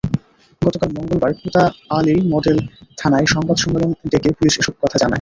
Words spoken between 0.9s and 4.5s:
মঙ্গলবার কোতোয়ালি মডেল থানায় সংবাদ সম্মেলন ডেকে